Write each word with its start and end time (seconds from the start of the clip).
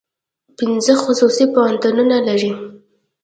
پنځه 0.57 0.93
خصوصي 1.03 1.45
پوهنتونونه 1.53 2.17
لري. 2.27 2.51